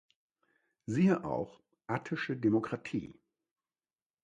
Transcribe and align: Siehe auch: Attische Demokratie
Siehe 0.87 1.23
auch: 1.25 1.61
Attische 1.85 2.35
Demokratie 2.35 3.13